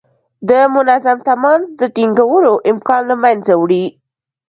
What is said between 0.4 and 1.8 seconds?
د منظم تماس